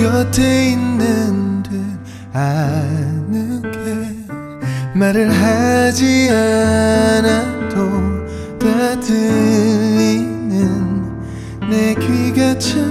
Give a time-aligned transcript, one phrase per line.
[0.00, 1.72] 곁에 있는 듯
[2.32, 3.78] 아는 게
[4.98, 7.76] 말을 하지 않아도
[8.58, 10.58] 다 들리는
[11.68, 12.89] 내 귀가 참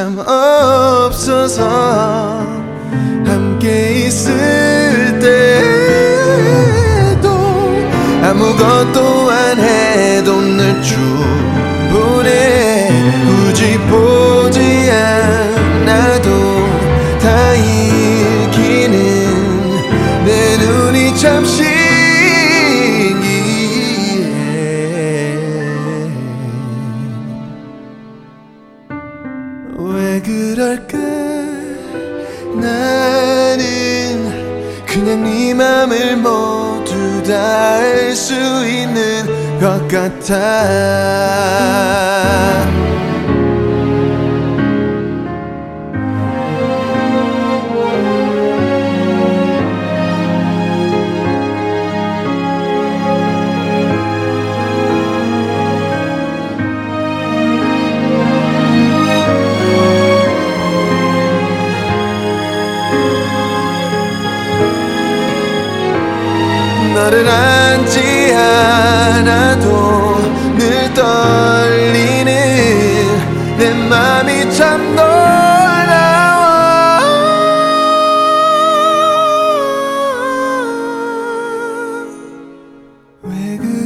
[0.00, 1.99] 참 없어서.
[40.20, 40.89] time.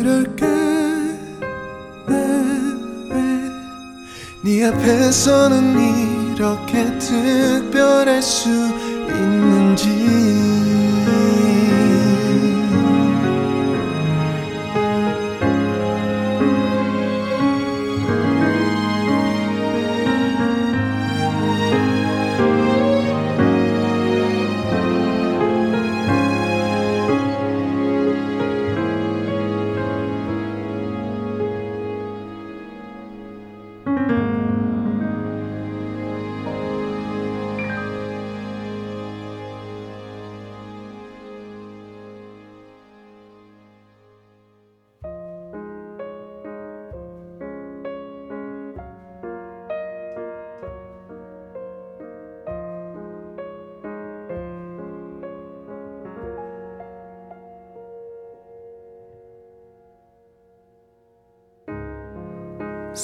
[0.05, 0.47] 그럴까
[4.45, 8.51] 네 앞에서는 이렇게 특별할 수
[9.09, 10.54] 있는지.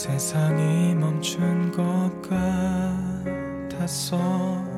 [0.00, 2.10] 세상이 멈춘 것
[3.68, 4.69] 같았어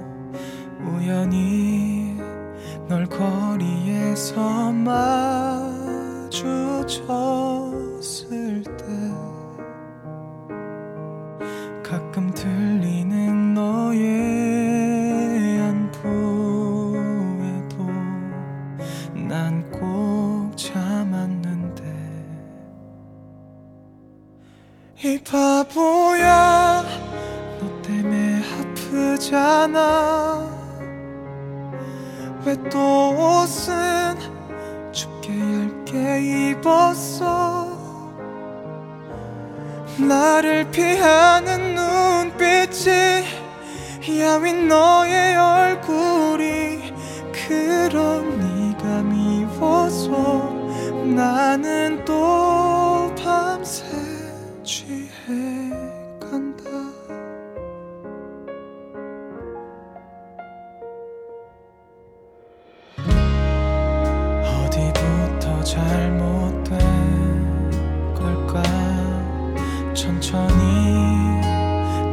[70.23, 71.41] 천천히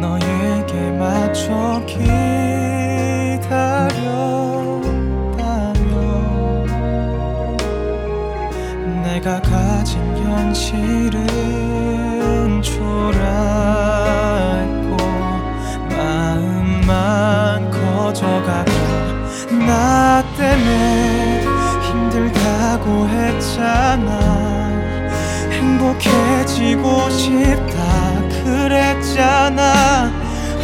[0.01, 2.09] 너에게 맞춰 기다렸다면
[9.03, 11.27] 내가 가진 현실은
[12.63, 13.27] 초라했고
[15.95, 18.71] 마음만 커져가고
[19.67, 21.43] 나 때문에
[21.83, 24.38] 힘들다고 했잖아.
[25.79, 28.19] 행복해지고 싶다.
[28.43, 30.12] 그랬잖아.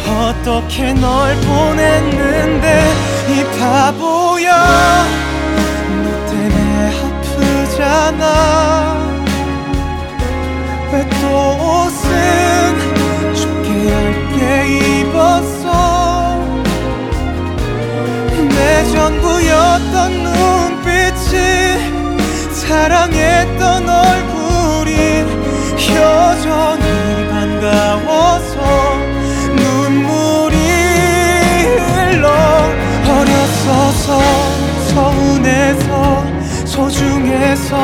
[0.06, 2.84] 어떻게 널 보냈는데
[3.30, 5.06] 이 바보야.
[6.04, 8.24] 너 때문에 아프잖아.
[10.92, 11.24] 왜 또
[11.82, 12.04] 옷은
[13.34, 14.40] 춥게 얇게
[15.00, 15.64] 입었어?
[18.48, 21.32] 내 전부였던 눈빛이
[22.52, 24.25] 사랑했던 얼굴이
[25.78, 28.56] 여전히 반가워서
[29.56, 30.56] 눈물이
[31.76, 32.26] 흘러
[33.08, 34.18] 어렸어서
[34.88, 36.24] 서운해서
[36.64, 37.76] 소중해서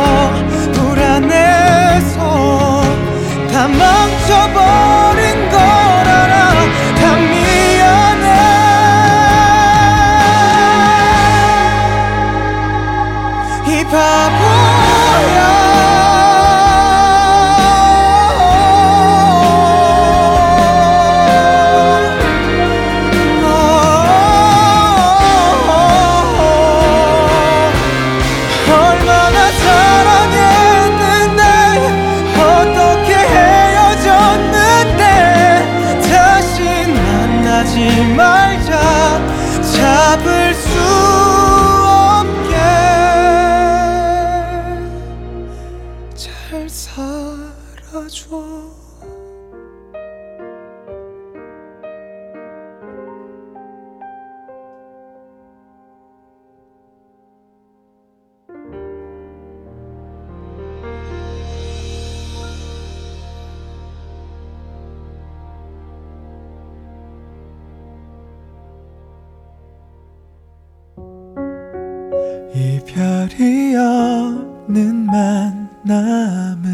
[72.55, 76.67] 이별이 없는 만남은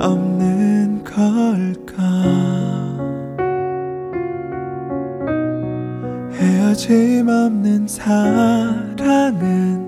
[0.00, 2.02] 없는 걸까?
[6.32, 9.85] 헤어짐 없는 사랑은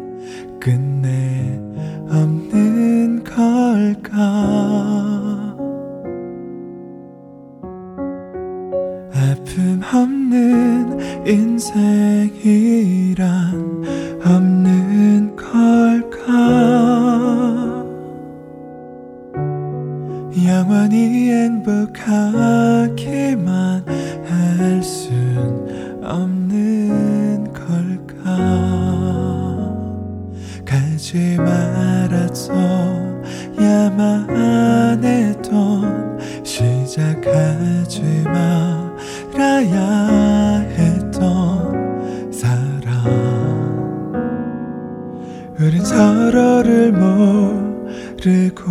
[45.60, 48.62] 우린 서로를 모르고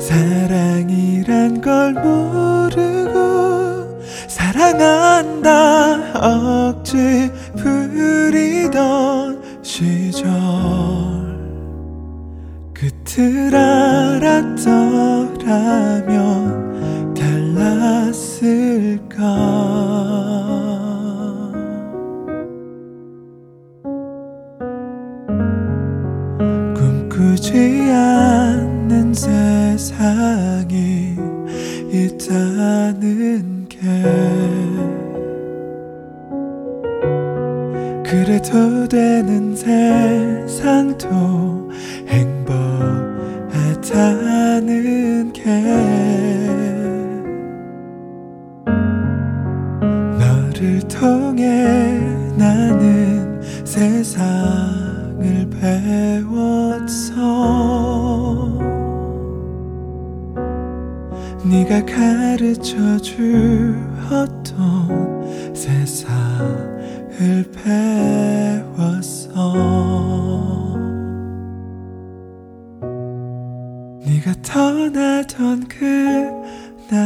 [0.00, 10.26] 사랑이란 걸 모르고 사랑한다 억지 부리던 시절.
[12.74, 14.64] 끝을 알았더라면
[17.14, 19.14] 달랐을까
[33.06, 33.78] 있다는 게
[38.04, 41.06] 그래도 되는 세상도
[42.08, 42.82] 행복하다는
[45.32, 45.42] 게
[50.18, 52.00] 너를 통해
[52.36, 56.55] 나는 세상을 배웠
[61.50, 64.44] 네가 가르쳐 주었던
[65.54, 67.44] 세상을
[68.82, 69.54] 배웠어.
[74.04, 76.96] 네가 떠나던 그날의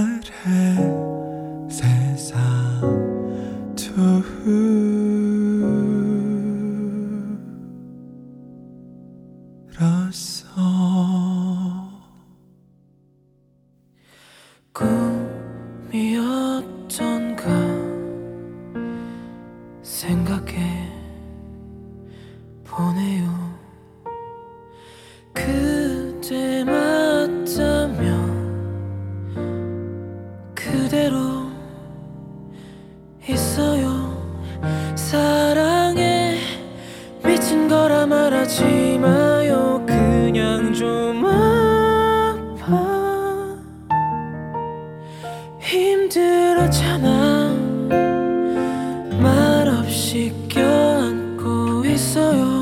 [52.00, 52.60] 있어요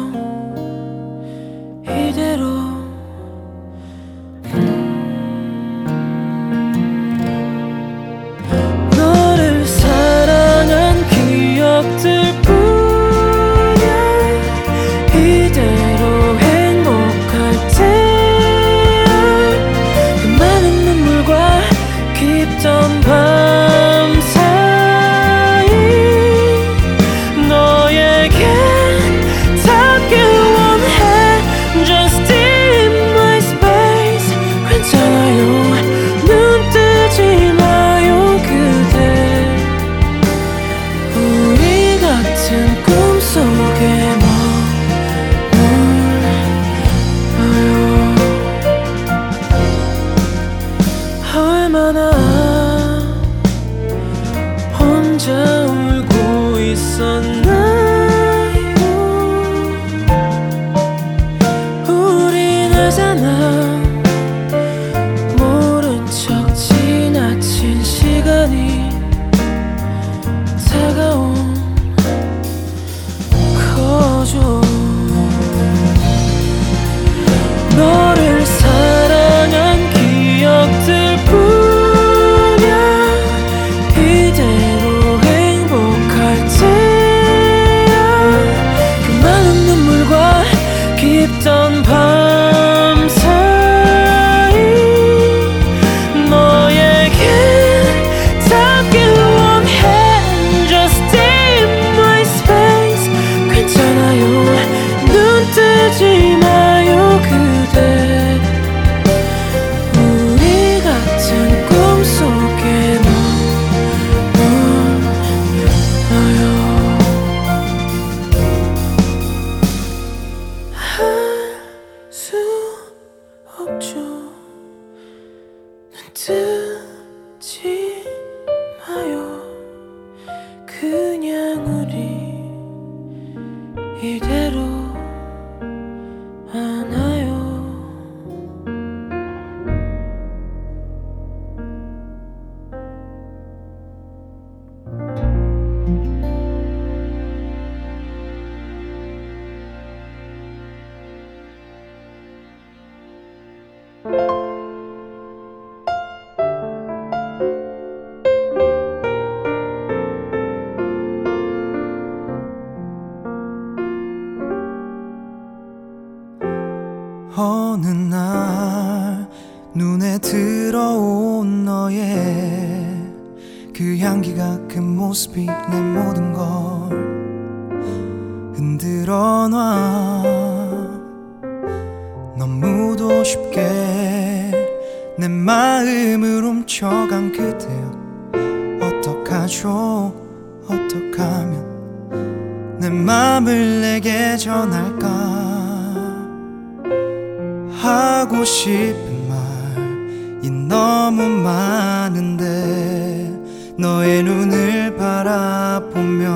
[203.79, 206.27] 너의 눈을 바라보면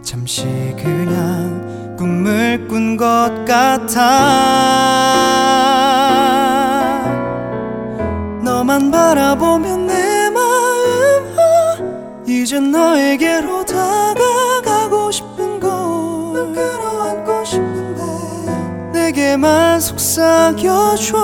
[0.00, 0.44] 잠시
[0.80, 3.98] 그냥 꿈을 꾼 것 같아.
[8.44, 11.76] 너만 바라보면 내 마음 아
[12.28, 18.02] 이제 너에게로 다가가고 싶은 걸널 끌어안고 싶은데.
[18.92, 21.18] 내게만 속삭여줘.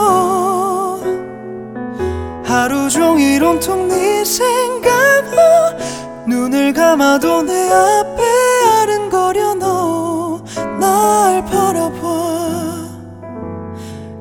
[2.48, 5.76] 하루 종일 온통 네 생각만
[6.26, 8.22] 눈을 감아도 내 앞에
[8.80, 9.54] 아른거려.
[9.54, 10.40] 너
[10.80, 11.98] 날 바라봐.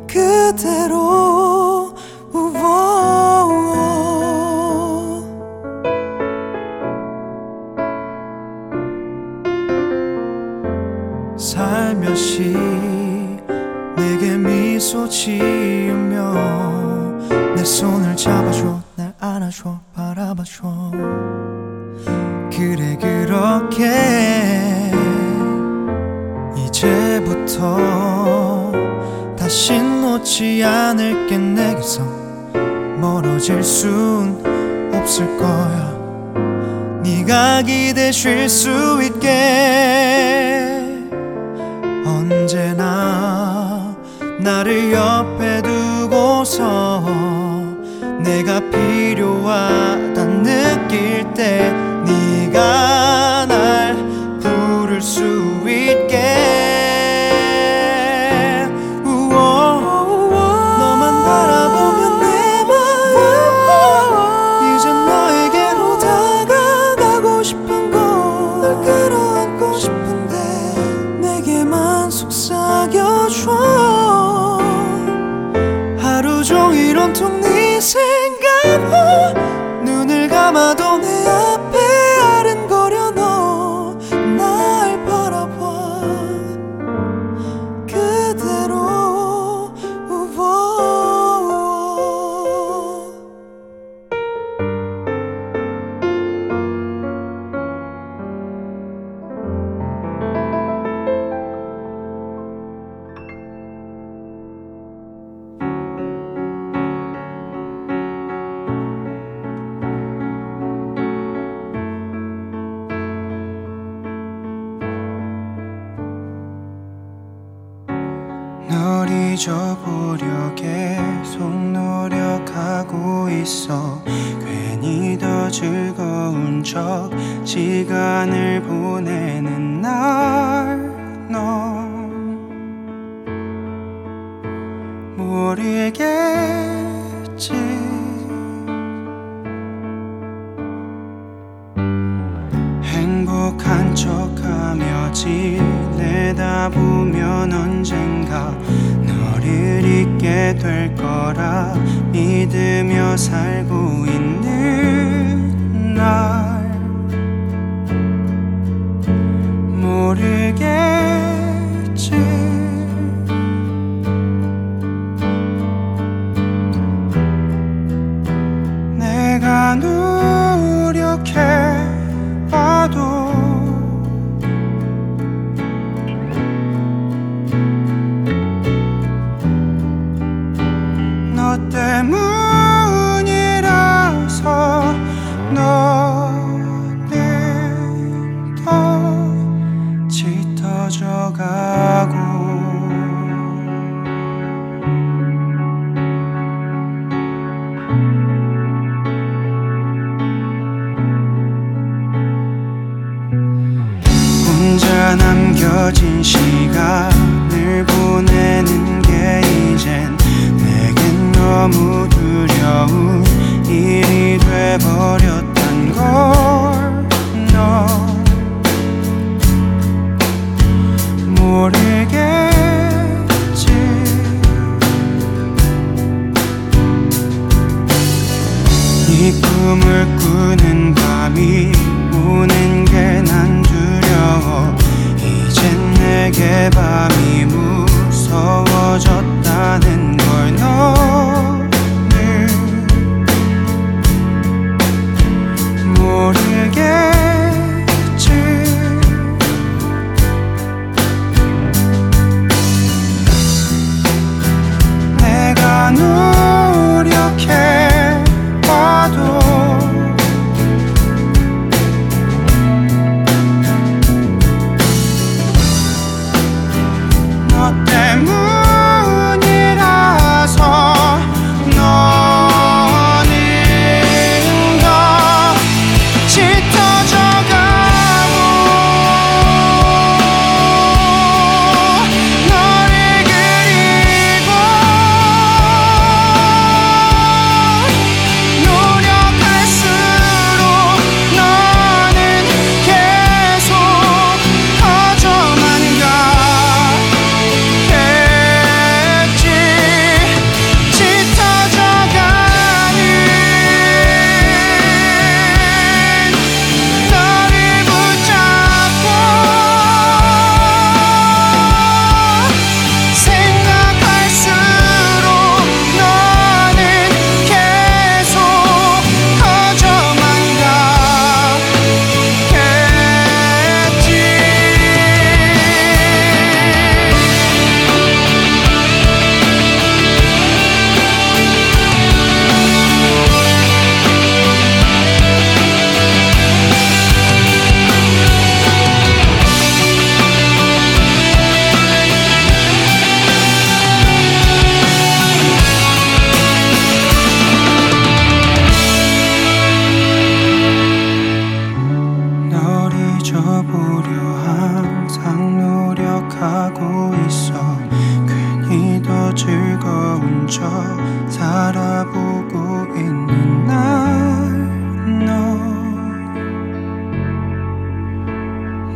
[0.07, 1.46] 그대로.
[30.27, 32.03] 그렇지 않을게 내게서
[32.99, 34.43] 멀어질 순
[34.93, 35.95] 없을 거야.
[37.01, 39.29] 네가 기대 쉴 수 있게
[42.05, 43.95] 언제나
[44.41, 47.05] 나를 옆에 두고서
[48.21, 51.71] 내가 필요하다 느낄 때
[52.05, 53.06] 네가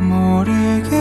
[0.01, 0.91] 모르겠지.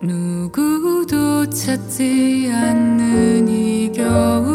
[0.00, 4.53] 누구도 찾지 않는 이 겨울.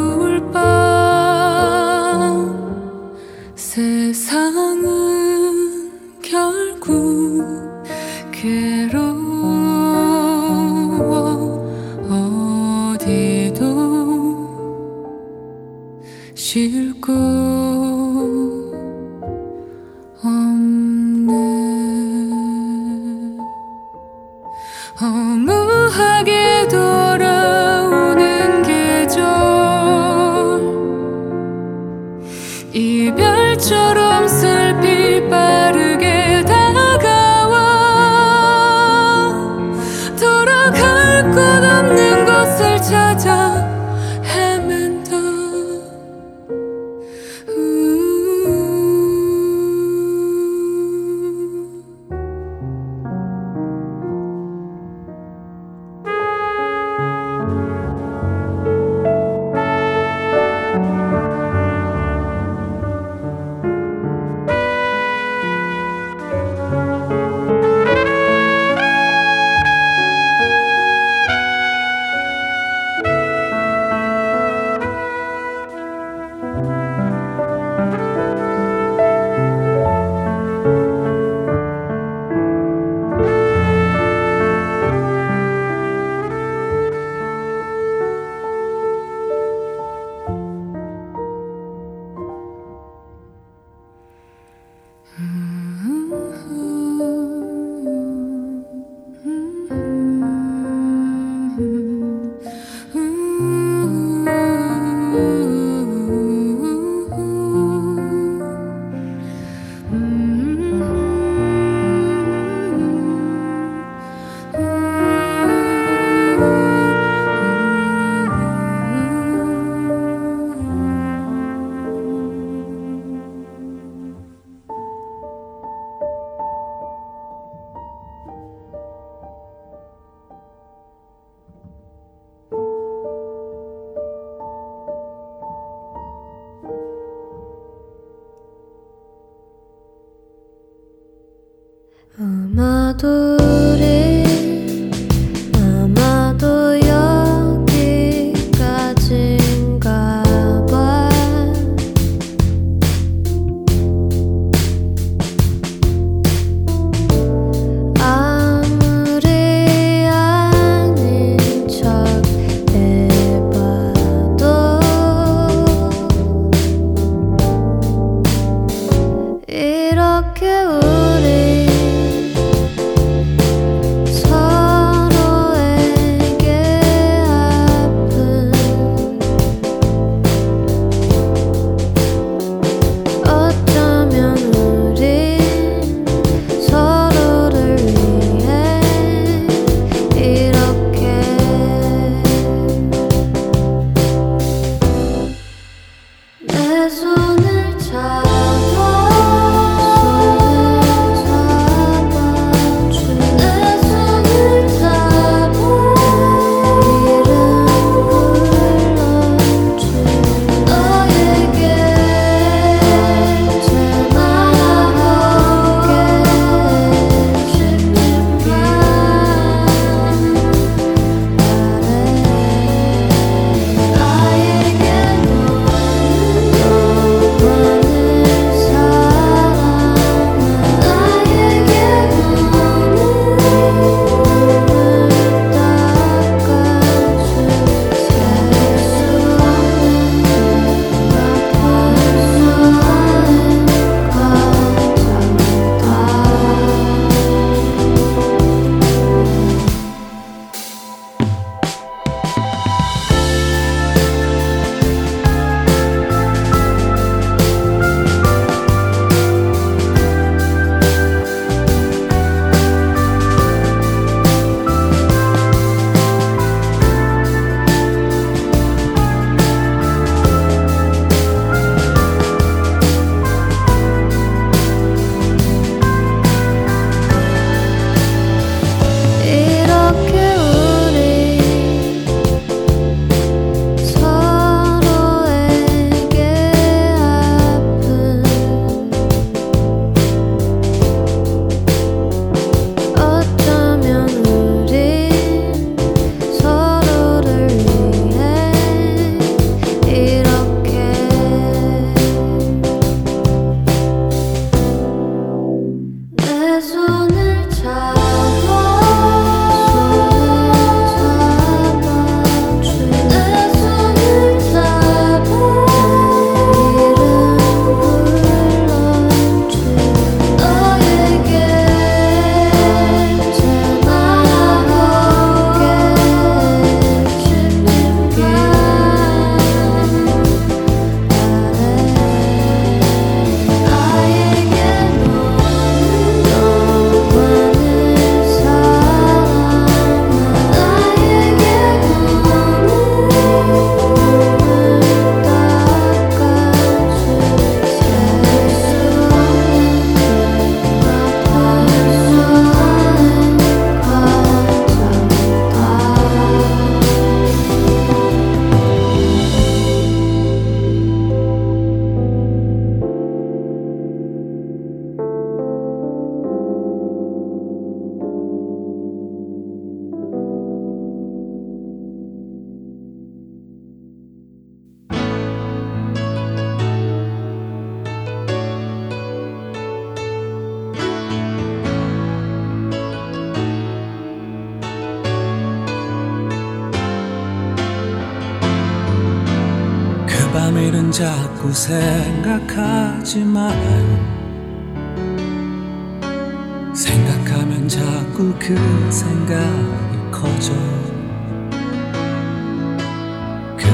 [142.60, 143.99] 戻れ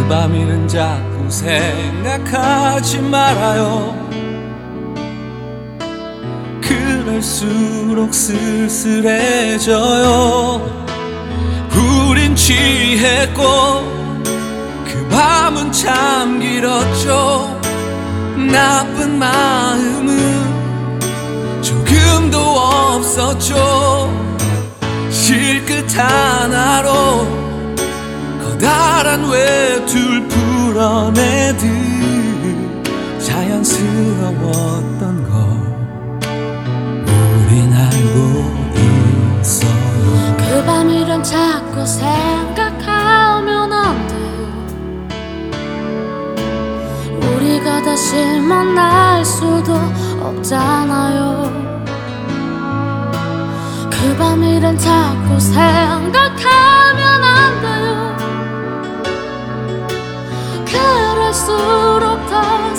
[0.06, 4.08] 그 밤일은 자꾸 생각하지 말아요.
[6.62, 9.02] 그럴수록 쓸쓸해져요.
[12.08, 13.42] 우린 취했고
[14.86, 17.60] 그 밤은 참 길었죠.
[18.52, 20.54] 나쁜 마음은
[21.64, 24.14] 조금도 없었죠.
[25.10, 27.45] 실끝 하나로
[28.56, 31.60] 커다란 외투를 풀어내듯
[33.20, 35.34] 자연스러웠던 걸
[37.36, 38.16] 우린 알고
[39.42, 40.38] 있어요.
[40.38, 44.66] 그 밤일은 자꾸 생각하면 안 돼요
[47.20, 49.74] 우리가 다시 만날 수도
[50.22, 51.52] 없잖아요.
[53.90, 56.85] 그 밤일은 자꾸 생각하
[61.36, 62.76] 그럴수록 더